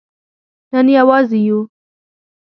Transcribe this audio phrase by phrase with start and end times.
[0.73, 1.59] نن یوازې یو